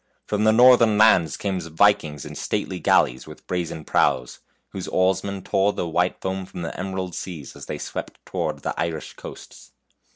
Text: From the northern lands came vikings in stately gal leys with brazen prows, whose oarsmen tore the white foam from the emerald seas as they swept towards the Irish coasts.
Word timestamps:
From 0.25 0.45
the 0.45 0.51
northern 0.51 0.97
lands 0.97 1.37
came 1.37 1.59
vikings 1.61 2.25
in 2.25 2.33
stately 2.33 2.79
gal 2.79 3.03
leys 3.03 3.27
with 3.27 3.45
brazen 3.45 3.85
prows, 3.85 4.39
whose 4.69 4.87
oarsmen 4.87 5.43
tore 5.43 5.73
the 5.73 5.87
white 5.87 6.19
foam 6.19 6.47
from 6.47 6.63
the 6.63 6.75
emerald 6.75 7.13
seas 7.13 7.55
as 7.55 7.67
they 7.67 7.77
swept 7.77 8.17
towards 8.25 8.63
the 8.63 8.73
Irish 8.81 9.13
coasts. 9.13 9.73